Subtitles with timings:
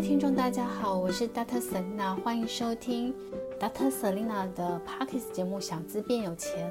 [0.00, 1.60] 听众，大家好，我是 Dr.
[1.60, 3.14] Selena，欢迎收听
[3.60, 3.90] Dr.
[3.90, 6.70] Selena 的 Podcast 节目《小资变有钱》。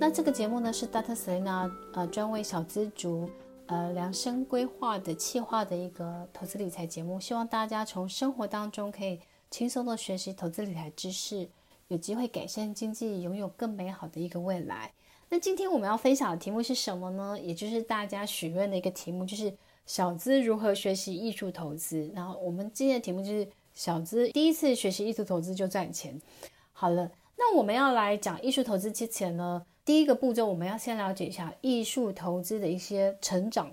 [0.00, 1.14] 那这个节目呢，是 Dr.
[1.14, 3.28] Selena 呃专为小资族
[3.66, 9.20] 呃量身规划的企划的一个投资理财节目，希望大家从生活当中可以
[9.50, 11.46] 轻松的学习投资理财知识，
[11.88, 14.90] 有机会改善经济，拥有更美好的一个未来。
[15.28, 17.38] 那今天我们要分享的题目是什么呢？
[17.38, 19.52] 也就是大家许愿的一个题目，就是。
[19.86, 22.10] 小资如何学习艺术投资？
[22.14, 26.18] 然后我们今天的题目就是小资第一次学习艺术投资就赚钱。
[26.72, 33.70] 好了，那我们要来讲艺术投资之前呢，第一个步骤我们要先了解一下艺术投资的一些成长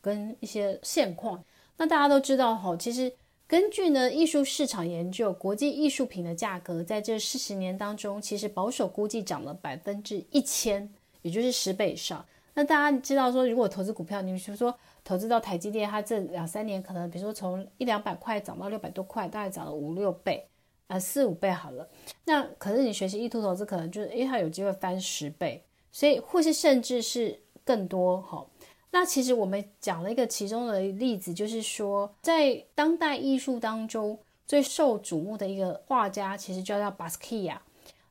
[0.00, 1.42] 跟一些现况。
[1.78, 3.10] 那大家都知道哈，其实
[3.46, 12.24] 根据呢艺术市场研究，国际艺术品的价格在这四十年当中，其实保守估计涨了百分之一千，也就是十倍以上。
[12.52, 14.76] 那大家知道说，如果投资股票，你比如说。
[15.04, 20.48] 投资到台积电，它这两三年可能，比如说从一两百块涨到六百多块，大概涨了五六倍，
[20.86, 21.86] 呃，四五倍好了。
[22.24, 28.46] 那可是你学习艺术投资，可能就是，诶，它有机会翻十倍，所以或是甚至是更多哈。
[28.92, 37.60] 那其实我们讲了一个其中的例子，就是说，在当代艺术当中最受瞩目的一个画家，其实就叫巴斯克亚。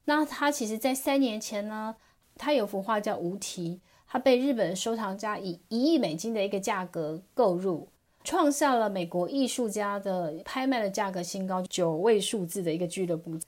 [0.05, 1.95] 那他其实在三年前呢，
[2.35, 3.81] 他有幅画叫《无题》。
[4.13, 7.87] 他被日本收藏家以一亿美金的一个价格购入，
[8.23, 13.39] 创下了美国艺术家的拍卖的价格新高，九位数字的一个俱乐部。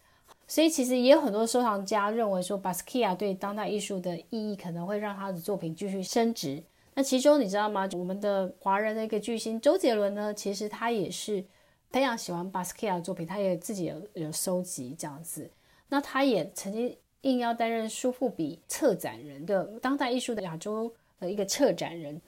[0.47, 6.63] 所以其实也有很多收藏家认为说，巴斯克亚对当代艺术的意义可能会让他的作品继续升值。
[6.95, 7.87] 那其中你知道吗？
[7.93, 11.45] 我们的华人的一个巨星周杰伦呢，其实他也是
[11.91, 15.47] 非常喜欢巴斯克亚的作品，他也自己有有收集这样子。
[15.89, 16.97] 那他也曾经。
[17.25, 22.21] 应邀担任苏富比策展人的当代艺术的亚洲的一个策展人。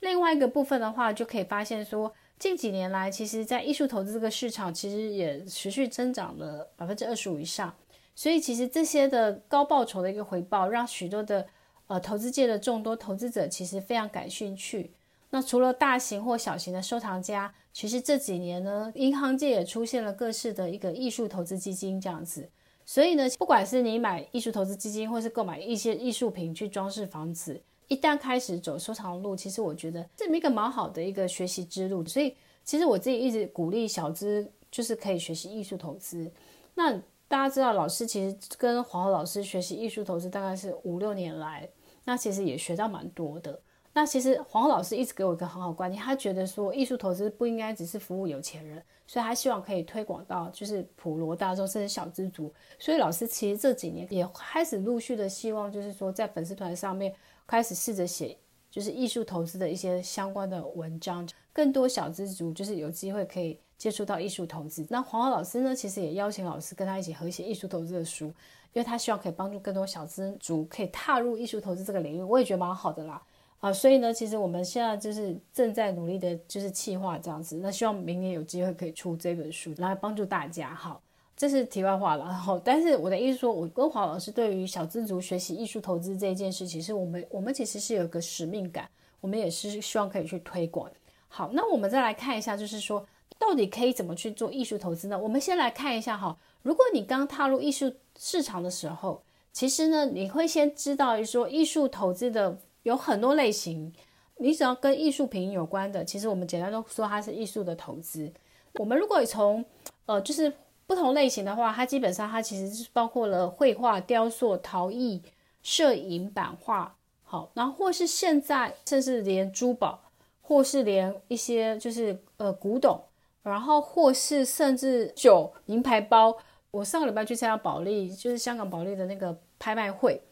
[0.00, 7.72] 另外一个部分的话，就可以发现说，近几年来，其实在艺术投资这个市场，其实也持续增长了百分之二十五以上。
[8.16, 11.46] 所以，其实这些的高报酬的一个回报，让许多的
[11.86, 14.90] 呃投资界的众多投资者其实非常感兴趣。
[15.30, 22.50] 那除了大型或小型的收藏家，其实这几年呢，银行界也出现了各式的一个艺术投资基金这样子。
[22.90, 32.04] 所以呢，不管是你买艺术投资基金，或是购买一些艺术品去装饰房子，一旦开始走收藏路，其实我觉得这是一个蛮好的一个学习之路。
[32.04, 32.34] 所以，
[32.64, 36.28] 其实我自己一直鼓励小资，就是可以学习艺术投资。
[36.74, 36.90] 那
[37.28, 41.68] 大家知道，老师其实跟黄老师学习艺术投资大概是五六年来，
[42.04, 43.60] 那其实也学到蛮多的。
[43.92, 52.52] 那其实黄老师一直给我一个很好观念，他觉得说艺术投资不应该只是服务有钱人，所以他希望可以推广到就是普罗大众，甚至小资族。
[52.78, 57.12] 所以老师其实这几年也开始陆续的希望，就是说在粉丝团上面
[57.48, 58.36] 开始试着写
[58.70, 64.86] 就是艺术投资的一些相关的文章，更多小资族就是有机会可以接触到艺术投资。
[64.88, 68.26] 那黄老师呢，其实也邀请老师跟他一起合写艺术投资的书，
[68.72, 72.22] 因为他希望可以帮助更多小资族可以踏入艺术投资这个领域。
[72.22, 73.20] 我也觉得蛮好的啦。
[73.60, 77.58] 啊，所以呢，其实我们现在就是正在努力的，就是企划这样子。
[77.62, 80.74] 那希望明年有机会可以出这本书来帮助大家。
[80.74, 81.02] 好，
[81.36, 82.24] 这是题外话了。
[82.24, 88.88] 然后，但是我的意思说，我跟黄老师对于小资族学习艺术投资这一件事，其实我们我们其实是有个使命感，
[89.20, 90.90] 我们也是希望可以去推广。
[91.28, 93.06] 好，那我们再来看一下，就是说
[93.38, 95.18] 到底可以怎么去做艺术投资呢？
[95.18, 99.22] 我们先来看一下哈，如果你刚踏入艺术市场的时候，
[99.52, 102.56] 其实呢，你会先知道说艺术投资的。
[102.82, 103.92] 有很多类型，
[104.38, 108.32] 你只要跟艺术品有关的，其实我们简单都说它是艺术的投资。
[108.74, 109.64] 我们如果从
[110.06, 110.50] 呃就是
[110.86, 115.22] 不同类型的话，它基本上它其实是包括了绘画、雕塑、陶艺、
[115.62, 120.00] 摄影、版画，好，然后或是现在甚至连珠宝，
[120.40, 122.98] 或是连一些就是呃古董，
[123.42, 126.36] 然后或是甚至酒、名牌包。
[126.70, 130.22] 我上个礼拜去参加保利，就是香港保利的那个拍卖会，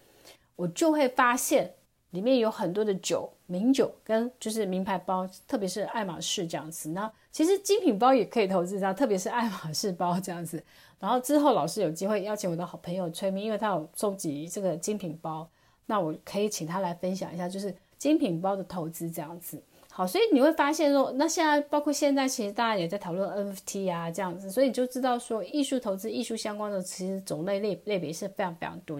[0.56, 1.75] 我就会发现。
[2.10, 6.88] 里面有很多的酒，名酒跟就是名牌包，特别是爱马仕这样子。
[6.90, 10.62] 那其实精品包也可以投资它，特别是爱马仕包这样子。
[10.99, 15.49] 然后之后老师有机会邀请我的好朋友崔明，因为他有收集这个精品包，
[15.87, 19.62] 那我可以请他来分享一下，就是精品包的投资这样子。
[19.93, 28.99] 好，所以你会发现说，那现在包括现在其实大家也在讨论 NFT 啊这样子，所以你就知道说艺术投资、艺术相关的其实种类类类别是非常非常多。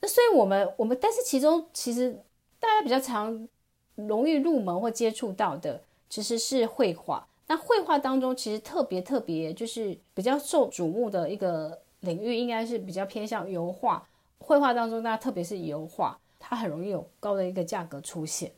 [0.00, 2.20] 那所以我们我们但是其中其实。
[2.60, 3.48] 大家比较常
[3.96, 7.26] 容易入门或接触到的，其实是绘画。
[7.48, 14.06] 那绘画当中，其实特别特别就是比较受瞩目的一个领域，应该是比较偏向油画。
[14.38, 18.52] 绘画当中，大家特别是油画，它很容易有高的一个价格出现。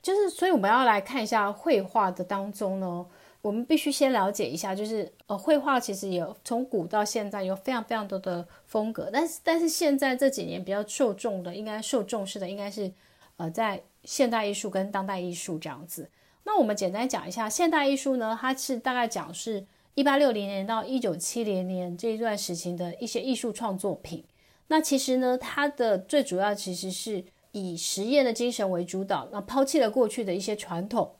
[0.00, 3.04] 就是，所以我们要来看一下绘画的当中呢，
[3.40, 12.90] 我们必须先了解一下，就是呃，绘画其实有从古到现在有非常非常多的风格，但是但是现在这几年比较受重的，应该受重视的应该是
[13.36, 16.10] 呃，在现代艺术跟当代艺术这样子。
[16.44, 19.64] 那我们简单讲一下现代艺术呢，它是大概讲是
[19.94, 24.24] 一八六零年到一九七零年这一段时期的一些艺术创作品。
[24.66, 31.12] 那其实呢，它的最主要其实是以实验的精神为主导，那抛弃了过去的一些传统。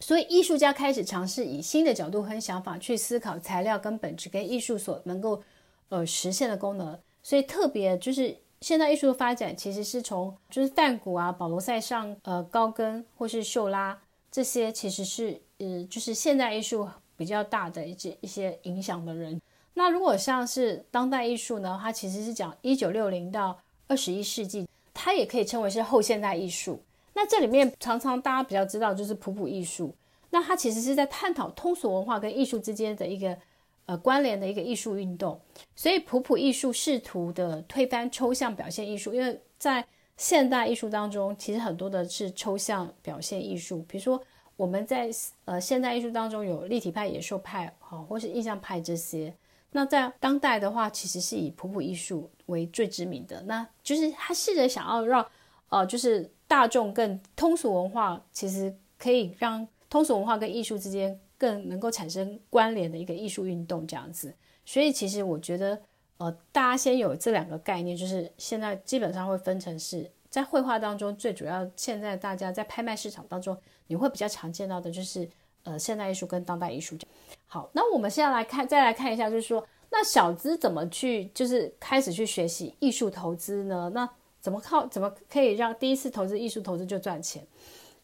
[0.00, 5.42] 所以，艺术家开始尝试以新的角度和想法去思考材料跟本质跟艺术所能够
[5.88, 6.98] 呃实现的功能。
[7.22, 13.98] 所以，特别就是现代艺术的发展，其实是从就是梵谷啊、保罗·塞尚、呃高更或是秀拉
[14.30, 16.86] 这些，其实是呃就是现代艺术
[17.16, 19.40] 比较大的一些一些影响的人。
[19.72, 23.58] 那如果像是当代艺术呢，它其实是讲一九六零到
[23.88, 26.83] 二十一世纪，它也可以称为是后现代艺术。
[27.16, 29.94] 那这里面常常大家比较知道就是普普艺术，
[30.30, 33.38] 那它其实是在探讨通俗文化跟艺术之间的一个
[33.86, 35.40] 呃关联的一个艺术运动，
[35.76, 44.20] 所以普普艺术试图的推翻抽象表现艺术，因为在现代艺术当中，其实很多的是抽象表现艺术，比如说
[44.56, 45.08] 我们在
[45.44, 49.32] 呃现代艺术当中有立体派、野兽派，好，或是印象派这些，
[49.70, 55.24] 那在当代的话，其实是以普普艺术为最知名的，那就是他试着想要让
[55.68, 56.28] 呃就是。
[56.54, 64.32] 大众更通俗文化，其实可以让通俗文化跟艺术之间更能够产生关联的一个艺术运动这样子。
[64.64, 65.76] 所以其实我觉得，
[66.18, 73.58] 呃，大家先有这两个概念，就是现在基本上会分成是在绘画当中最主要，现在大家在拍卖市场当中
[73.88, 75.28] 你会比较常见到的就是
[75.64, 76.96] 呃现代艺术跟当代艺术。
[77.46, 83.90] 好，那我们现在来看，再来看一下，就是说那小资怎么去就是开始去学习艺术投资呢？
[83.92, 84.08] 那
[84.44, 84.86] 怎么靠？
[84.88, 87.42] 怎么可以让第一次投资艺术投资就赚钱？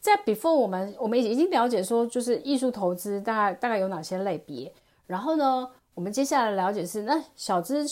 [0.00, 4.72] 在 before 我们我们已经了解说，就是艺术投资大概大概有哪些类别。
[5.06, 7.84] 然后呢，我们接下来了解是那小资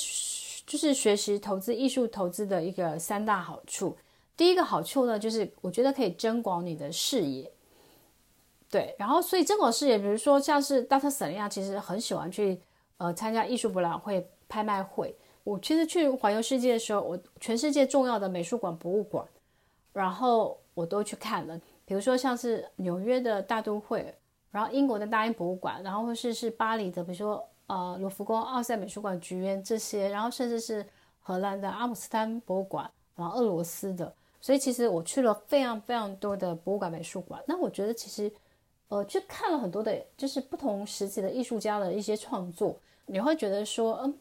[0.65, 3.95] 就是学习投资艺术投资的一个三大好处。
[4.35, 7.53] 第一个好处呢，就是我觉得可以增广你的视野。
[8.71, 11.11] 对，然后所以增广视野，比如说像是 Dr.
[11.11, 12.59] Selena 其实很喜欢去
[12.97, 15.15] 呃参加艺术博览会、拍卖会。
[15.49, 19.27] 我其实去环游世界的时候，我全世界重要的美术馆、博物馆，
[19.95, 21.59] 然后我都去看了。
[21.87, 24.15] 比如说像是纽约的大都会，
[24.51, 30.85] 然后英国的大英博物馆，然后或是是巴黎的，比如说呃罗浮宫、奥赛美术馆、橘园这些，然后甚至是
[31.19, 34.13] 荷兰的阿姆斯丹博物馆，然后俄罗斯的。
[34.43, 37.43] 所以其实我去了非常非常多的博物馆、美术馆。
[37.47, 38.31] 那我觉得其实
[38.89, 44.15] 呃去看了很多的，就是不同时期的艺术家的一些创作，你会觉得说，嗯，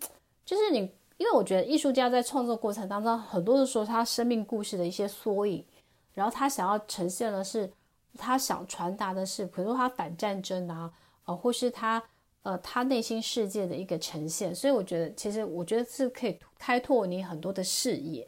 [0.46, 0.90] 就是你。
[1.18, 5.66] 因为我觉得艺术家在创作过程当中，很多的时候他生命故事的一些缩影，
[6.14, 7.72] 然后他想要呈现的是，
[8.16, 10.92] 他想传达的是，比如说他反战争啊，
[11.26, 12.02] 呃，或是他
[12.44, 14.54] 呃他内心世界的一个呈现。
[14.54, 18.28] 所以我觉得，其实我觉得是可以开拓你很多的视野。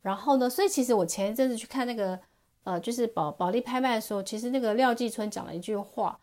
[0.00, 2.18] 然后呢，所以其实我前一阵子去看那个
[2.64, 6.18] 呃，就是保保利拍卖的时候，其实那个廖继春讲了一句话，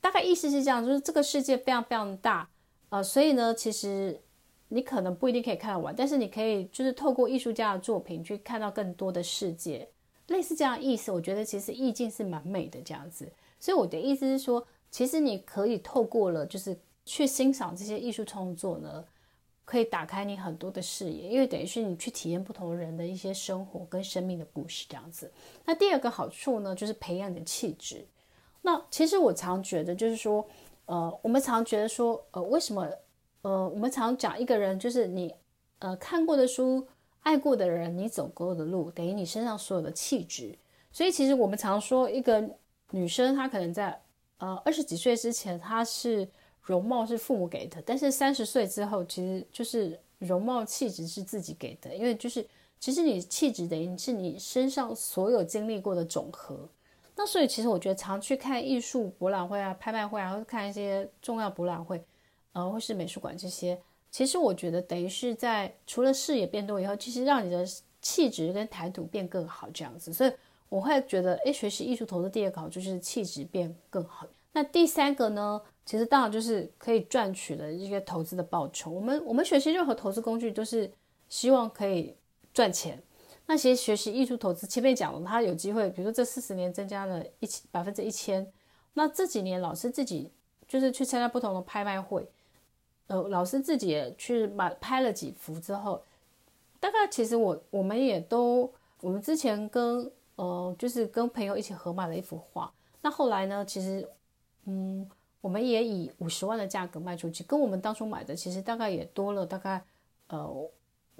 [0.00, 2.48] 大概意思是这样，就是这个世界非常非常大，
[2.88, 4.20] 呃，所以呢，其实。
[4.74, 9.86] 你可能不一定可以看得完，但是你可以就是透过艺术家的作品去看到更多的世界，
[10.28, 11.12] 类似这样意思。
[11.12, 16.74] 我觉得其实意境是蛮美的这样子，所以我的意思是说，其实你可以透过了就是
[17.04, 19.04] 去欣赏这些艺术创作呢，
[19.66, 25.30] 可以打开你很多的视野，因为等于是你去体验不同人的一些生活跟生命的故事这样子。
[25.66, 28.06] 那第二个好处呢，就是培养你的气质。
[28.62, 30.42] 那其实我常觉得就是说，
[30.86, 32.88] 呃，我们常觉得说，呃，为什么？
[33.42, 35.34] 呃，我们常讲一个人就是你，
[35.80, 36.86] 呃，看过的书、
[37.20, 40.56] 爱过的人、你走过的路，等于你身上所有的气质。
[40.92, 42.48] 所以其实我们常说，一个
[42.90, 44.00] 女生她可能在
[44.38, 46.28] 呃二十几岁之前，她是
[46.60, 52.46] 容貌是父母给的，但是三十岁之后，其实就是容貌气质是自己给的，因为就是
[52.78, 56.68] 其实你气质等于是你身上所有经历过的总和。
[57.16, 62.00] 那所以其实我觉得常去看艺术博览会啊、拍卖会啊，或者看一些重要博览会。
[62.52, 63.80] 呃，或是美术馆这些，
[64.10, 67.66] 其实我觉得等于是在除了视野变多以后，其实让你的
[68.00, 70.12] 气质跟谈吐变更好这样子。
[70.12, 70.32] 所以
[70.68, 74.26] 我会觉得，诶，学习艺术投资第二个好就是气质变更好。
[74.52, 78.90] 那第三个呢，其实当然就是可以赚取的一些投资的报酬。
[78.90, 80.92] 我们我们学习任何投资工具都是
[81.28, 82.14] 希望可以
[82.52, 83.02] 赚钱。
[83.46, 88.46] 那其实学习艺术投资，前面讲了，他有机会，比如说这四十年增加了一千百分之一千，
[88.92, 90.30] 那这几年老师自己
[90.68, 92.28] 就是去参加不同的拍卖会。
[93.12, 96.02] 呃，老师自己也去买拍了几幅之后，
[96.80, 102.72] 大概其实我我们也都，我们之前跟呃就是跟朋友一起合买了一幅画。
[103.02, 104.08] 那后来呢，其实
[104.64, 105.06] 嗯，
[105.42, 109.84] 我们也以五十万的价格卖出去，跟我们当初买的其实大概也多了大概
[110.28, 110.70] 呃，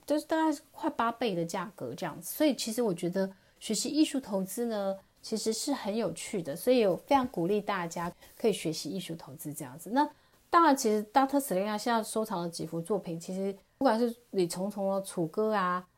[0.07, 2.35] 就是大概快八倍的价格这样子。
[2.35, 3.31] 所以其实我觉得
[3.61, 9.91] 学习艺术投资呢，其实是很有趣的，所以我非常鼓励大家可以学习艺术投资这样子。
[9.91, 10.09] 那
[10.53, 11.41] 当然，其实 Dr.
[11.41, 15.89] Selena 现在收藏的几幅作品，其实不管是李重重的楚歌啊，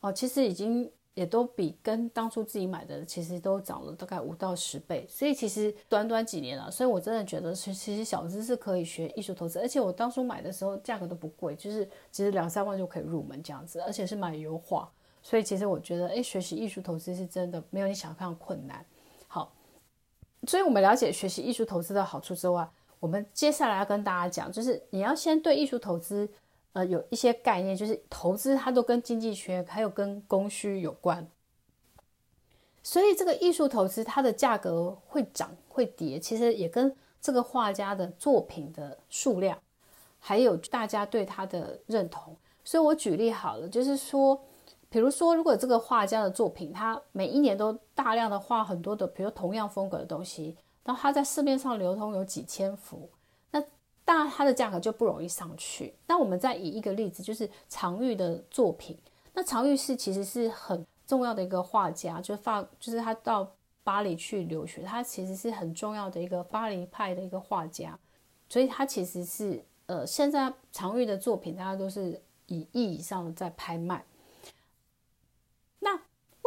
[0.00, 0.92] 哦，其实已经。
[1.14, 14.90] 也都比跟当初自己买的其实都涨了大概五到十倍，所以其实短短几年了，所以我真的觉得其实小资是可以学艺术投资，而且我当初买的时候价格都不贵，就是其实两三万就可以入门这样子，而且是买油画，
[15.22, 18.84] 所以其实我觉得诶，学习艺术投资是真的没有你想象困难。
[19.28, 19.52] 好，
[20.48, 22.68] 所以我们了解学习艺术投资的好处之外，
[23.04, 26.26] 我们接下来要跟大家讲，就是你要先对艺术投资。
[26.72, 31.24] 呃，有一些概念，就是投资它都跟经济学还有跟供需有关，
[32.82, 39.56] 所以这个艺术投资它的价格会涨会跌，其实也跟这个画家的作品的数量，
[40.18, 42.34] 还有大家对他的认同。
[42.64, 44.42] 所以我举例好了，就是说，
[44.88, 53.08] 比如说，如果这个画家的作品，他每一年都大量的画很多的，比如同样风格的东西，然后它在市面上流通有几千幅。
[53.50, 53.62] 那
[54.04, 55.94] 当然，它的价格就不容易上去。
[56.06, 58.96] 那我们再以一个例子，就是常玉的作品。
[59.32, 63.50] 那常玉是其实是很重要的一个画家，就法，就是他到
[63.82, 67.98] 巴黎去留学，他其实是很重要的一个巴黎派的一个画家。
[68.48, 74.04] 所以他其实是呃，现在常玉的作品，大家都是以亿以上的在拍卖。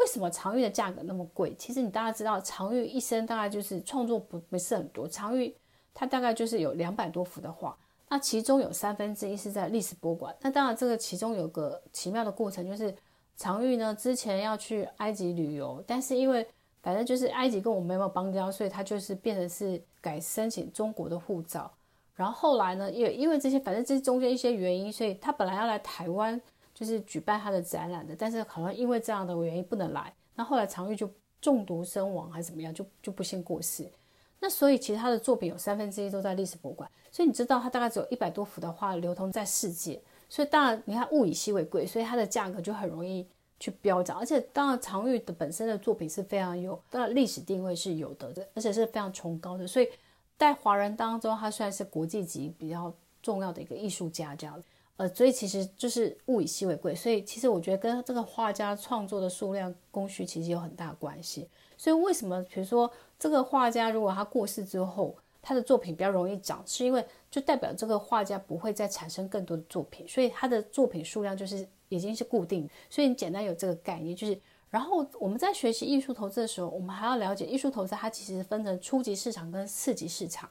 [0.07, 1.53] 为什么常玉的价格那么贵？
[1.55, 5.53] 其实你大家知道，常玉一生大概就是创作不不是很多，常玉。
[5.93, 10.33] 它大概就是有两百多幅的画，那其中有三分之一是在历史博物馆。
[10.39, 12.95] 那当然，这个其中有个奇妙的过程，就是
[13.35, 16.47] 常玉呢之前要去埃及旅游，但是因为
[16.81, 21.69] 反正就是埃及跟我们没有邦交，所以他就是变成是改申请中国的护照。
[22.13, 26.39] 然后后来呢，也因为这些，反正这中间一些原因，所以他本来要来台湾
[26.77, 30.13] 就是举办他的展览的，但是好像因为这样的原因不能来。
[30.35, 31.09] 那后来常玉就
[31.41, 33.91] 中毒身亡还是怎么样，就就不幸过世。
[34.39, 43.27] 那所以其实他的作品有三分之一都在历史博物馆，所以你知道他大概只有一百多幅的画流通在世界，所以当然你看物以稀为贵，所以它的价格就很容易
[43.59, 44.19] 去飙涨。
[44.19, 49.89] 而且当然常玉的本身的作品是非常有，当然历史定位是有的，而且是非常崇高的，所以
[50.37, 52.93] 在华人当中他算是国际级比较
[53.23, 54.61] 重要的一个艺术家这样。
[54.97, 61.47] 呃，所以其实就是物以稀为贵，所以其实我觉得跟这个画家创作的数量供需其实有很大关系。
[61.77, 62.91] 所以为什么比如说？
[63.19, 72.69] 这个画家如果他过世之后，他的作品比较容易涨，是因为就代表这个画家不会再产生更多的作品，所以他的作品数量就是已经是固定。
[72.91, 74.39] 所以你简单有这个概念，就是
[74.69, 80.47] 然后我们在学习艺术投资的时候，我们还要了解艺术投资它其实分成初级市场跟次级市场。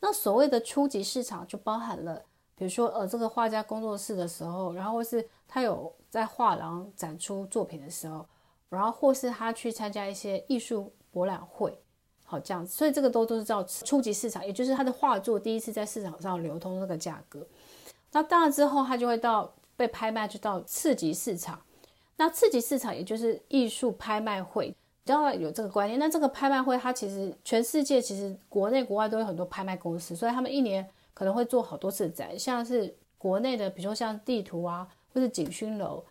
[0.00, 2.22] 那所谓的初级市场就包含了，
[2.56, 8.26] 比如说呃这个画家工作室的时候，然后或是他有在画廊展出作品的时候，
[8.68, 11.78] 然后或是他去参加一些艺术博览会。
[12.24, 17.46] 好，这样子，所以这个都都是叫初级市场，也就是他的画作第一次在市场上流通那个价格。
[18.10, 21.60] 那当然之后，他就会到被拍卖，就到次级市场。
[22.16, 25.98] 那次级市场也就是艺术拍卖会，只要有这个观念。
[25.98, 32.38] 那这个拍卖会，它其实全世界其实国内国外都有很多拍卖公司，所以他们一年可能会做好多次展。
[32.38, 36.04] 像是国内的，比如说像地图啊，或是景薰楼、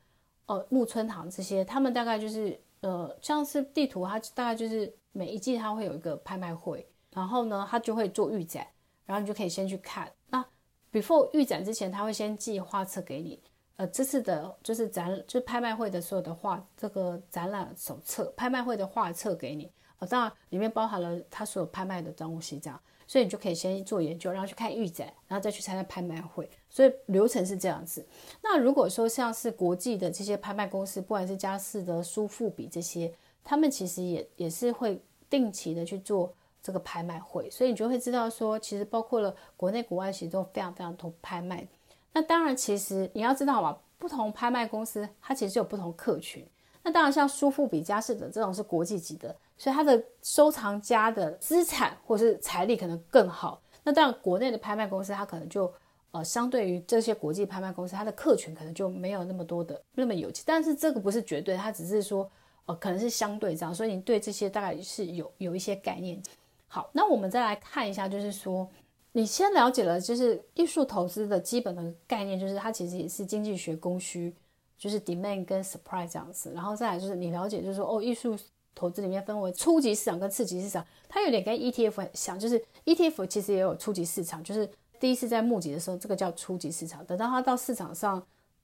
[0.46, 4.94] 哦木村堂这些，他们大概就是呃，像是地图，它大概就是。
[5.14, 8.66] 每一季它会有一个拍卖会，然后呢，他就会做预展，
[9.06, 10.10] 然后你就可以先去看。
[10.28, 10.42] 那
[10.90, 13.38] before 预展之前，他会先寄画册给你。
[13.76, 19.70] 呃，这次的就是展，就是拍卖会的所有的画，这个展览手册、拍卖会的画册给你。
[20.00, 22.80] 呃，当然里面包含了他所有拍卖的东西，这样，
[23.12, 26.50] 所以你就可以先做研究，然后去看预展，然后再去参加拍卖会。
[26.70, 28.08] 所以流程是这样子。
[28.42, 33.14] 那如果说像是国际的这些拍卖公司，不管是佳士得、苏富比这些。
[33.44, 41.68] 他们其实也也是会定期的去做这个拍卖会，所以你就会知道说，其实包括了国内国外，其实都非常非常多拍卖。
[42.14, 46.48] 那当然，其实你要知道嘛，不同拍卖公司它其实有不同客群。
[46.84, 53.62] 那当然，像苏富比、佳士得这种是国际级的，所以它的收藏家的资产或是财力可能更好。
[53.84, 55.72] 那当然，国内的拍卖公司它可能就
[56.10, 60.44] 呃，相对于这些国际拍卖公司，它的客群可能就没有那么多的那么有钱。
[60.48, 62.28] 但是这个不是绝对，它只是说。
[62.68, 66.22] 呃，可能是相对这样，所以你对这些大概是有有一些概念。
[66.68, 68.70] 好，那我们再来看一下，就是说，
[69.14, 74.32] 你先了解了就是艺术投资的基本的概念，就是它其实也是经济学供需，
[74.78, 76.52] 就是 demand 跟 supply 这样子。
[76.54, 78.38] 然后再来就是你了解，就是说哦，艺术
[78.74, 88.22] 投资里面分为初级市场跟次级市场，它有点跟 ETF 很像，就是 ETF 其实也有初级市场，就是第一次在募集的时候，这个叫初级市场，等到它到市场上，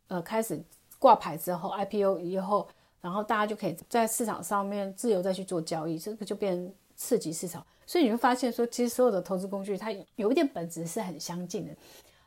[0.07, 0.61] 呃，开始
[0.99, 2.67] 挂牌之后，IPO 以后，
[3.01, 7.65] 然后大家就可以在市场上面自由再去做交易，这个就变次级市场。
[7.85, 11.73] 所以你会发现说，其实所有的投资工具它有一点本质是很相近的。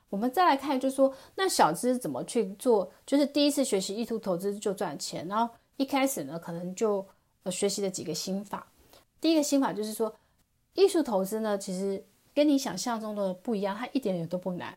[0.09, 2.91] 我们再来看，就是说，那小资怎么去做？
[3.07, 7.07] 就是第一次学习艺术投资就赚钱，然后一开始呢，可能就
[7.43, 8.67] 呃学习的几个心法。
[9.21, 10.15] 第一个心法就是说，
[10.75, 12.05] 艺术投资呢，其实
[12.35, 14.77] 跟你想象中的不一样，它一点也都不难。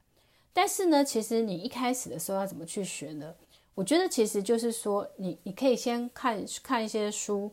[0.53, 3.33] 但是呢，其实你一开始的时候要怎么去学呢？
[3.75, 7.51] 我觉得其实就是说，你你可以先看看一些书，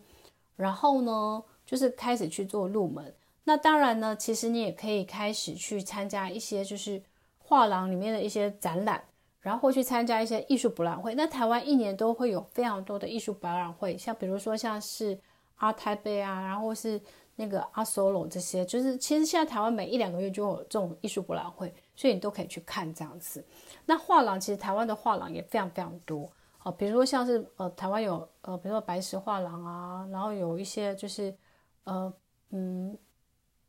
[0.56, 3.14] 然后呢，就是开始去做入门。
[3.44, 7.02] 那当然呢，其实你也可以开始去参加一些就是。
[7.42, 9.02] 画廊里面的一些展览，
[9.40, 11.14] 然后会去参加一些艺术博览会。
[11.14, 15.18] 那台湾一年都会有非常多的艺术博览会，像比如说像是
[15.56, 17.00] 阿台北啊，然后是
[17.36, 23.44] 那个阿 Solo 这些，就是其实现在台湾每一两个月就有这种艺术博览会，所以你都可以去看这样子。
[23.86, 26.30] 那画廊其实台湾的画廊也非常非常多
[26.62, 31.34] 哦，比如说像是呃台湾有呃比如说白石画廊啊，然后有一些就是
[31.84, 32.12] 呃
[32.50, 32.96] 嗯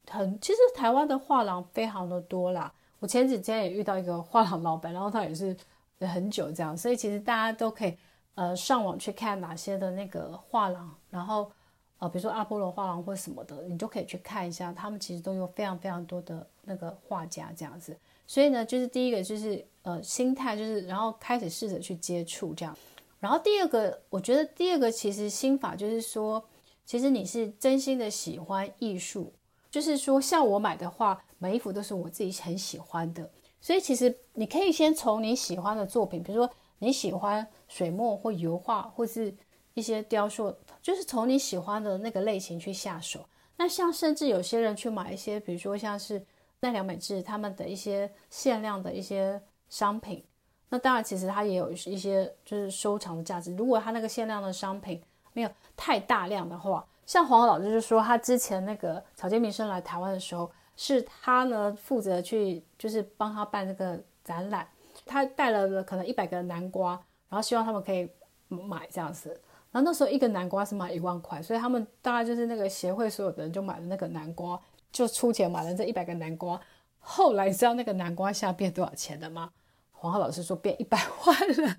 [0.10, 2.74] 很其实台湾的画廊非常的多啦。
[3.02, 5.58] 我前几天也遇到一个画廊老板，然后他也是
[6.00, 7.98] 很久这样，所以其实大家都可以
[8.36, 11.52] 呃上网去看哪些的那个画廊，然后
[11.98, 17.98] 呃比如说阿波罗画廊或什么的，你都可以去看一下，他们其实都有非常非常多的那个画家这样子。
[18.28, 22.78] 所以呢，就是第一个就是呃心态就是，然后开始试着去接触这样，
[23.20, 26.46] 然后第二个我觉得第二个其实心法就是说，
[26.86, 29.34] 其实你是真心的喜欢艺术，
[29.72, 31.20] 就是说像我买的话。
[31.44, 33.28] 每一幅都是我自己很喜欢的，
[33.60, 36.48] 所以其实你可以先从你喜欢的作品，比如说
[36.78, 39.36] 你喜欢水墨或油画，或是
[39.74, 43.26] 一些雕塑，就是从你喜欢的那个类型去下手。
[43.58, 46.24] 那像甚至有些人去买一些，比如说像是
[46.60, 50.24] 奈良美智他们的一些限量的一些商品，
[50.70, 53.56] 那当然其实它也有一些就是收藏的价值。
[53.56, 55.02] 如果他那个限量的商品
[55.34, 60.50] 没有太大量的话，像黄老师就说他之前那个草间弥生来台湾的时候。
[60.78, 64.68] 是他呢负责去，就是帮他办这个展览。
[65.06, 66.94] 他带了可能一百个南瓜，
[67.30, 68.10] 然后希望他们可以
[68.48, 69.30] 买这样子。
[69.72, 74.60] 然后那时候一个南瓜是卖一万块，所以他们大概就是那个协会所有的人就买了那个南瓜，
[74.92, 76.60] 就出钱买了这一百个南瓜。
[76.98, 79.52] 后来你知道那个南瓜现在变多少钱了吗？
[79.92, 81.76] 黄浩老师说变一百万了，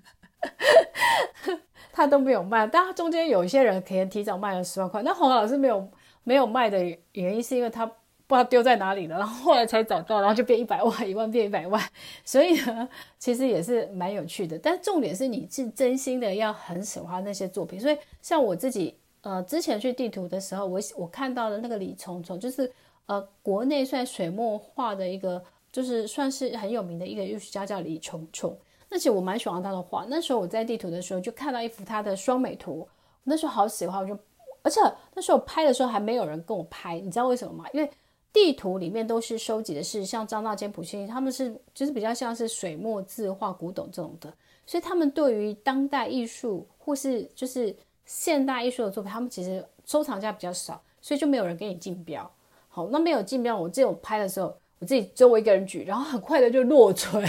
[1.93, 2.67] 他都没有卖。
[2.67, 5.87] 但中间有一些人可能提早卖了十万块，那黄老师没有
[6.25, 7.89] 没有卖的原因是因为他。
[8.25, 11.79] 不知道丢在哪里了，然后后来才找到，然后就变一百万，一万变一百万，
[12.23, 12.87] 所以呢，
[13.19, 14.57] 其实也是蛮有趣的。
[14.57, 22.71] 但重点是你是真心的要很喜欢那些作品，所以像我自己，呃，之前去地图的时候，我我看到的那个李虫虫，就是
[23.07, 28.57] 呃，国内算水墨画的一个，就是算是很有名的一个艺术家，叫李虫虫。
[28.93, 30.05] 而且我蛮喜欢他的画。
[30.07, 32.87] 那时候我在地图的时候就看到一幅他的双美图，
[33.23, 34.17] 那时候好喜欢，我就，
[34.61, 34.79] 而且
[35.13, 37.65] 那时候拍的时候还没有人跟我拍，你知道为什么吗？
[37.73, 37.89] 因为
[38.31, 44.33] 地图里面都是收集的是像张大千、普信，他们是就是比较像是水墨字画、古董这种的，
[44.65, 47.75] 所以他们对于当代艺术或是就是
[48.05, 52.29] 现代艺术的作品，他们其实收藏家比较少，所以就没有人给你竞标。
[52.69, 54.47] 好，那没有竞标，我自己有拍的时候，
[54.79, 57.23] 我自己只有我一个人举，然后很快的就落锤，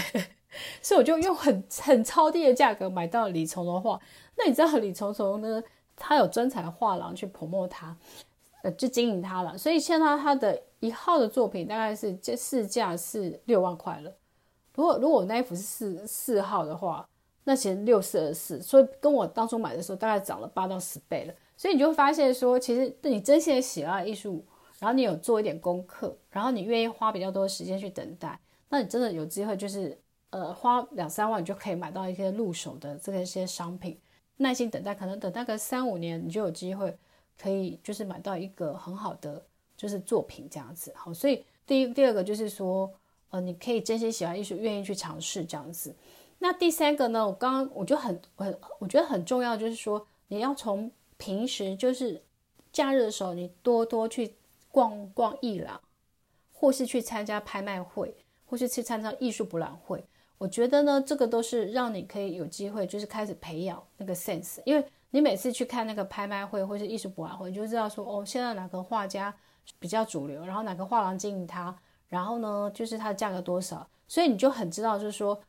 [0.81, 4.01] 所以我就用很很超低的价格买到李虫的画。
[4.37, 5.63] 那你知道李虫虫呢？
[5.97, 7.97] 他有专采画廊去捧墨他。
[8.63, 14.11] 呃，就经营他了，所以现在他的一号的作品大概是这市价是六万块了。
[14.75, 17.07] 如果如果我那一幅是四四号的话，
[17.45, 21.35] 那其实六四二四，所以跟我当初买的时候大概涨了八到十倍了。
[21.59, 24.43] 所以你就会发现说，其实你真心的喜爱艺术，
[24.79, 28.41] 然后你有做一点功课，然后你愿意花比较多的时间去等待，
[28.71, 29.95] 那你真的有机会就是
[30.35, 33.99] 呃花两三万，你就可以买到一些入手的这个一些商品。
[34.39, 36.97] 耐心等待，可能等待个三五年，你就有机会。
[37.37, 39.45] 可以就是买到一个很好的
[39.77, 42.89] 就是作品这样子，好，所以第一第二个就是说，
[43.31, 45.93] 呃，你可以真心喜欢艺术，愿意去尝试这样子。
[46.39, 52.23] 那第三个呢，我刚刚我就很很我觉得很重要，就是说你要从平时就是
[52.71, 54.37] 假日的时候，你多多去
[54.71, 55.81] 逛逛艺廊，
[56.53, 58.15] 或是去参加拍卖会，
[58.47, 60.05] 或是去参加艺术博览会。
[60.39, 64.85] 我觉得呢，这个都是让你可以有机会就是开始培养那个 sense，因为。
[65.15, 69.33] 你每次去看那个拍卖会或是艺术博览会，你就知道说哦，现在哪个画家
[69.79, 71.73] 比较主流，然后哪个画廊经营它，
[72.09, 75.41] 然后呢，就是它的价格多少，所以你就很知道，就是说，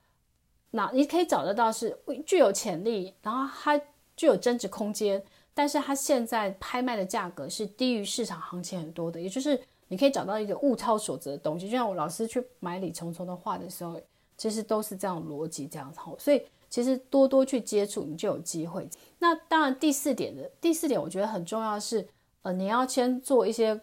[0.69, 3.76] 那你可以找得到是具有潜力，然后它
[4.15, 5.19] 具有增值空间，
[5.56, 11.67] 但是它现在拍卖的价格是低于市场行情很多的，也就是你可以找到一个物超所值的东西。
[11.67, 14.00] 就像我老师去买李重重的画的时候，
[14.38, 16.00] 其实都是这样逻辑这样子。
[16.17, 18.89] 所以其实多多去接触，你就有机会。
[19.19, 22.08] 那当然第四点的第四点，我觉得很重要是，
[22.41, 23.80] 呃，你要先做一些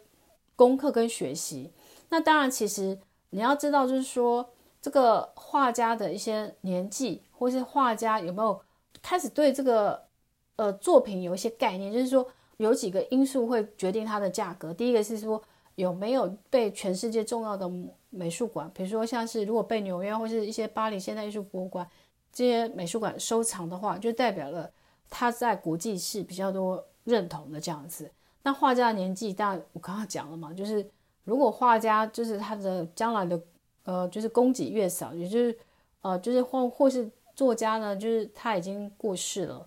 [0.54, 1.72] 功课跟学习。
[2.10, 2.98] 那当然，其实
[3.30, 4.50] 你要知道，就是说
[4.82, 8.60] 这个画家的一些年纪，或是画家有没有
[9.00, 10.02] 开始对这个
[10.56, 14.74] 呃作品有一些概念，就是说有几个因素会决定它的价格。
[14.74, 15.42] 第一个是说
[15.74, 17.70] 有没有被全世界重要的
[18.10, 21.86] 美术馆，比如说像是如果被纽约或是一些巴黎现代艺术博物馆
[22.32, 24.70] 这些美术馆收藏的话，就代表了
[25.08, 28.10] 他在国际是比较多认同的这样子。
[28.42, 30.84] 那画家的年纪，大我刚刚讲了嘛，就是
[31.24, 33.40] 如果画家就是他的将来的
[33.84, 35.58] 呃，就是供给越少，也就是
[36.00, 39.66] 呃，就是或或是作家呢，就是他已经过世了，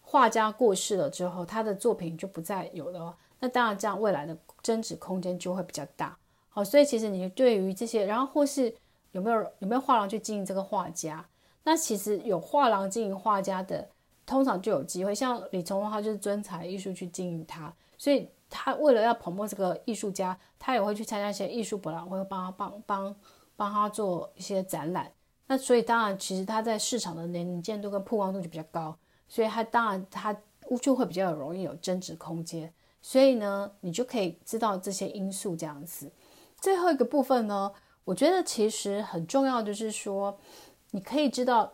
[0.00, 6.16] 画家过世了之后，他的作品就不再有了，那当然这样未来的增值空间就会比较大。
[6.48, 8.74] 好，所以其实你对于这些，然后或是
[9.12, 11.24] 有没有有没有画廊去经营这个画家，
[11.64, 13.88] 那其实有画廊经营画家的，
[14.26, 15.14] 通常就有机会。
[15.14, 17.72] 像李崇文，他就是专才艺术去经营他。
[17.96, 23.16] 所以他为了要捧墨这个艺术家，他也会去参加一些艺术博览会，帮他帮帮
[23.56, 25.10] 帮他做一些展览。
[25.46, 28.96] 那所以当然，其实他在市场的能见度跟曝光度就比较高，
[29.28, 30.36] 所以他当然他
[30.80, 32.72] 就会比较容易有增值空间。
[33.00, 36.10] 所以呢，你就可以知道这些因素这样子。
[36.60, 37.72] 最后一个部分呢，
[38.04, 40.36] 我觉得其实很重要，就是说
[40.90, 41.72] 你可以知道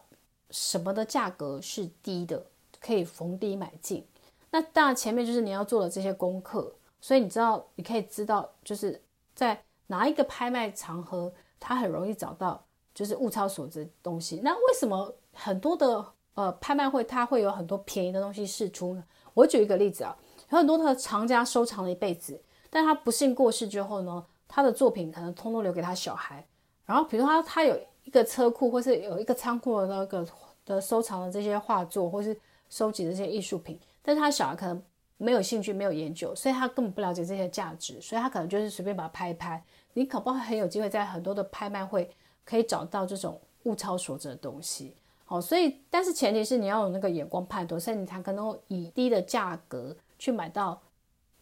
[0.51, 2.47] 什么的价格是低的，
[2.81, 4.07] 可以逢低买进。
[4.51, 9.03] 那当然，前面就是你要做的这些功课，所以你知道，你可以知道，就是
[9.35, 14.41] 在哪一个拍卖场合，它很容易找到就是物超所值的东西。
[14.45, 19.03] 那为什么很多的呃拍卖会它会有很多便宜的东西释出呢？
[19.33, 20.17] 我举一个例子啊，
[20.51, 26.47] 有很多的藏家收藏了一辈子，但他不幸过世之后呢，他的作品可能通通留给他小孩。
[26.85, 30.27] 然后比如说他他有一个车库，或是有一个仓库的那个
[30.67, 32.37] 的收藏的这些画作，或是
[32.69, 33.79] 收集的这些艺术品。
[34.03, 34.83] 但是他小孩可能
[35.17, 39.63] 没有兴趣，没有研究，所以他根本不了解这些价值，所以他可能就是随便把它拍一拍。
[39.95, 42.11] 你可不很有机会在很多的拍卖会
[42.45, 44.95] 可以找到这种物超所值的东西。
[45.25, 50.81] 好，所以但是前提是你要有那个眼光判断，所以你才可能以低的价格去买到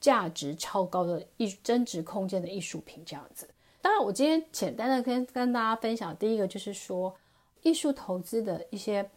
[0.00, 3.48] 价值超高的艺增值空间的艺术品这样子。
[3.80, 7.14] 当然，我今天简单的跟跟大家分享，第一个就是说
[7.62, 9.08] 艺术投资的一些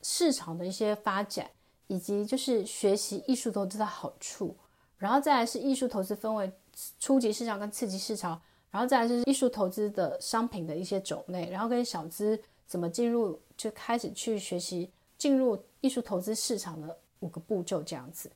[0.00, 1.50] 市场的一些发展。
[1.88, 4.56] 以及就是学习艺术投资的好处，
[4.98, 6.50] 然后再来是艺术投资分为
[6.98, 18.28] 初级市场跟次级市场，然后再来是艺术投资的商品的一些种类，然后跟小资怎么进入，就开始去学习进入艺术投资市场的五个步骤这样子。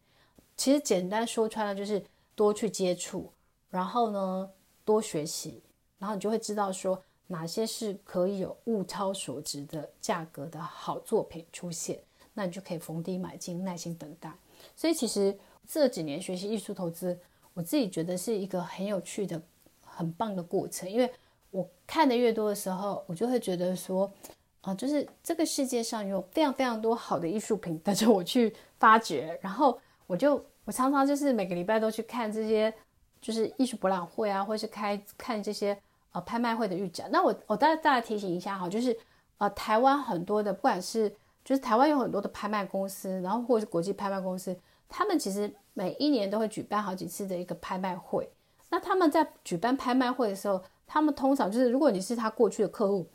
[0.60, 3.32] 其实简单说穿了就是多去接触，
[3.70, 4.50] 然后呢
[4.84, 5.62] 多学习，
[5.98, 11.98] 然后你就会知道说哪些是可以有物超所值的价格的好作品出现。
[12.34, 14.30] 那你就可以逢低买进，耐心等待。
[14.76, 15.34] 所以其实
[15.66, 17.18] 这几年学习艺术投资，
[17.54, 19.40] 我自己觉得是一个很有趣的、
[19.82, 20.86] 很棒的过程。
[20.90, 21.10] 因为
[21.50, 24.12] 我看的越多的时候，我就会觉得说，
[24.60, 29.38] 啊、就是这个世界上有非常非常多好的艺术品等着我去发掘。
[29.40, 32.72] 然后我就我常常就是每个礼拜都去看这些，
[33.20, 35.76] 就是艺术博览会啊，或是开看这些
[36.12, 37.10] 呃拍卖会的预展。
[37.10, 38.96] 那我我大大家提醒一下哈，就是
[39.38, 41.10] 呃台湾很多的不管是
[41.44, 44.56] 就是台湾有很多的拍卖公司，然后或者是国际拍卖公司，
[44.88, 48.30] 他们其实每一年都会举办好几次的一个拍卖会。
[48.68, 53.08] 那他们在举办拍卖会的时候，他们通常就是如果你是他过去的客户，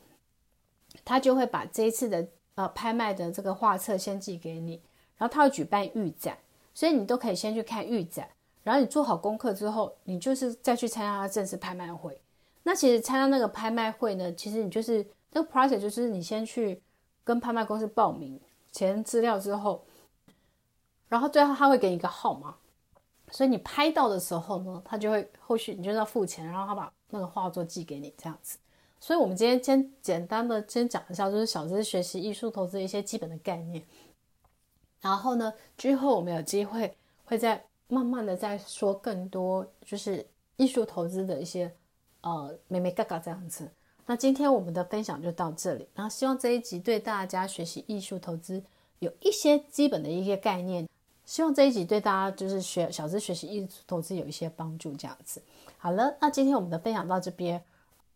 [1.06, 4.82] 他就会把这一次的呃拍卖的这个画册先寄给你，
[5.16, 6.36] 然后他会举办预展，
[6.76, 8.28] 所以你都可以先去看预展，
[8.62, 12.20] 然后你做好功课之后，你就是再去参加正式拍卖会。
[12.62, 16.80] 那其实参加那个拍卖会呢，其实你就是那个 process 就是你先去。
[17.24, 18.40] 跟拍卖公司报名
[18.72, 19.84] 填资料之后，
[21.08, 22.54] 然后最后他会给你一个号码，
[23.32, 28.58] 所以你拍到的时候呢，他就会后续你就要付钱，然后他把那个画作寄给你这样子。
[29.00, 33.84] 所以，我们今天先简单的先讲一下，就是小资学习艺术投资的一些基本的概念。
[35.00, 41.72] 然后呢，之后我们有机会会再慢慢的再说更多，就是艺术投资的一些
[42.22, 43.70] 呃美眉嘎嘎这样子。
[44.06, 48.62] 那今天我们的分享就到这里，然后希望这一集对大家学习艺术投资
[49.00, 50.88] 有一些基本的一些概念，
[51.24, 55.42] 希望这一集对大家就是学小资学习艺术投资有一些帮助，这样子。
[55.76, 57.62] 好了，那今天我们的分享到这边，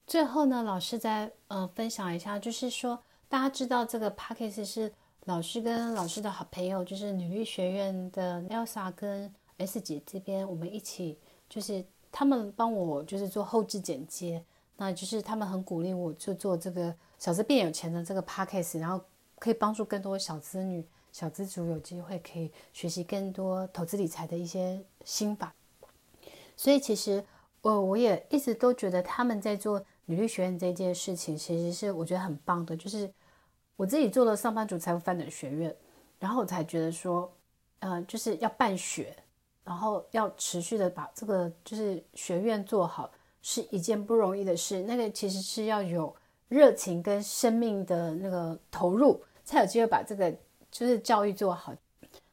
[0.06, 4.92] 最后呢，老师再呃分享一下，就是说大家知道这个 Podcast 是
[5.30, 11.16] 老师跟老师的好朋友，就是女力学院的 Elsa 跟 S 姐这边，我们一起
[11.48, 14.44] 就是他们帮我就是做后置剪接，
[14.76, 19.00] 那就是他们很鼓励我就做这个小资变有钱的这个 Podcast，然后
[19.38, 25.54] 可以帮助更多小资女、小资族有机会可以学习更多投资理财的一些心法。
[26.56, 27.24] 所以其实
[27.62, 32.76] 我我也一直都觉得他们在做女力学院这件事情，其实是我觉得很棒的。
[32.76, 33.08] 就是
[33.80, 35.74] 我自己做了上班族财富翻转学院，
[36.18, 37.32] 然后我才觉得说，
[37.78, 39.16] 呃，就是要办学，
[39.64, 44.82] 然后要持续的把这个就是学院做好，是一件不容易的事。
[44.82, 46.14] 那个其实是要有
[46.48, 50.30] 热情跟生命的那个投入，才有机会把这个
[50.70, 51.74] 就是教育做好。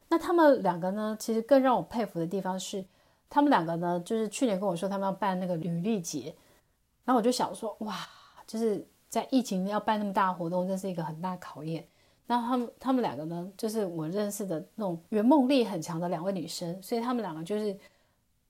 [0.08, 2.84] 那他们两个呢，其实更让我佩服的地方是。
[3.30, 6.34] 他们两个呢，就是去年跟我说他们要办那个履历节，
[7.04, 7.94] 然后我就想说，哇，
[8.46, 11.86] 就是在疫情要办那么大的活动，这是一个很大的考验。
[12.26, 17.76] 那他们他们两个呢，就是我认识的那种圆梦力很强的两位女生，所以他们两个就是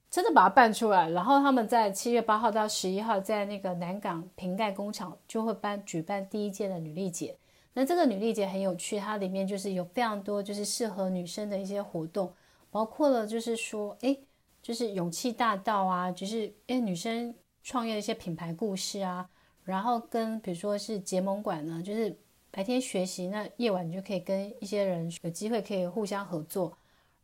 [0.09, 1.09] 真的把它办出来。
[1.09, 7.35] 然后他们在七月八号到十一号，在那个南港瓶盖工厂就会办举办第一届的女力节。
[7.73, 12.33] 那这个女力节很有趣，它里面就是有非常多就是适合女生的一些活动，
[12.69, 14.17] 包括了就是说，哎。
[14.61, 19.27] 就是勇气大道啊，就是诶女生创业的一些品牌故事啊，
[19.69, 22.15] 然后跟比如说是结盟馆呢，就是
[22.49, 26.75] 白天学习，那夜晚你就可以跟一些人有机会可以互相合作，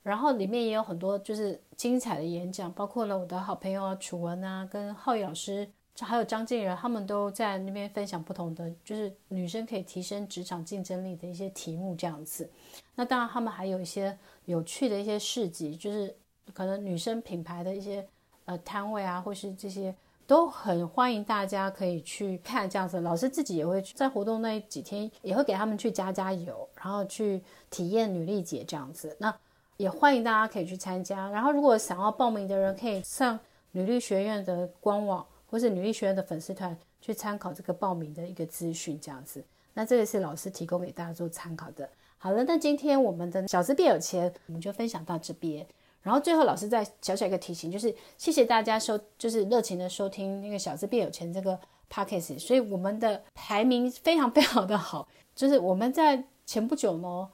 [0.03, 5.67] 然后里面也有很多就是精彩的演讲，包括了我的好朋友啊楚文啊，跟浩宇老师，
[5.99, 12.49] 还有张静仁，他们都在那边分享不同的就是女生可以提升职场竞争力的一些题目这样子。
[12.95, 16.15] 那当然他们还有一些有趣的一些市集，就是。
[16.53, 18.07] 可能女生品牌的一些
[18.45, 19.93] 呃摊位啊，或是这些
[20.27, 22.99] 都很欢迎大家可以去看这样子。
[23.01, 29.15] 老师自己也会在活动那几天也会给他们去加加油，然后去体验女力节这样子。
[29.19, 29.35] 那
[29.77, 31.29] 也欢迎大家可以去参加。
[31.29, 33.39] 然后如果想要报名的人，可以上
[33.71, 39.43] 女力学院的官网或是女力学院的粉丝团去参考这个报名的一个资讯这样子。
[39.73, 41.87] 那这个是老师提供给大家做参考的。
[42.17, 45.67] 好了，那今天我们的小资变有钱，我们就分享到这边。
[46.05, 51.59] 然后最后，老师再小小一个提醒，就是谢谢大家收，就是热情的收听那个小资变有钱这个
[51.91, 57.27] podcast，所以我们的排名非常非常的好，就是我们在前不久呢，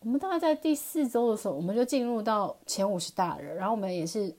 [0.00, 4.30] 我们大概在第四周的时候，我们就进入到前五十大人，然后我们也是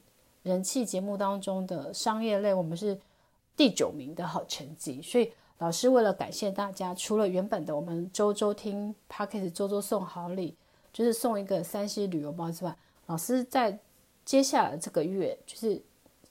[0.43, 2.95] 人气节目当中的商业类，我们是
[3.57, 5.01] 第九名的好成绩。
[5.01, 10.55] 所以老师为了感谢大家，除了原本的我们周周听 podcast，周周送好礼，
[10.93, 12.75] 就是送一个山西旅游包之外。
[13.09, 13.75] 老师在
[14.23, 15.81] 接下来这个月，就是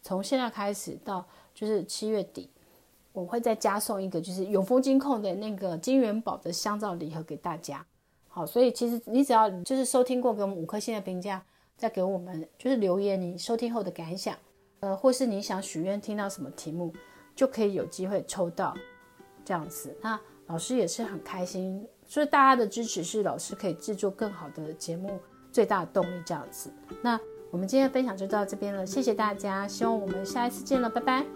[0.01, 2.49] 从现在开始到就是七月底，
[3.13, 7.85] 我会再加送一个就是永丰金控的那个金元宝的香皂礼盒给大家。
[8.29, 11.45] 好，所以其实你只要就是收听过给我们五颗星的评价，
[11.77, 14.37] 再给我们就是留言你收听后的感想，
[14.79, 16.95] 呃，或是你想许愿听到什么题目，
[17.35, 18.73] 就可以有机会抽到
[19.45, 19.97] 这样子。
[20.01, 25.19] 那老师也是很开心，所以大家的支持是老师可以制作更好的节目。
[25.59, 26.71] 最大的动力这样子，
[27.03, 27.19] 那
[27.51, 31.27] 我们今天的分享就到这边了，谢谢大家，希望我们下一次见了，拜拜。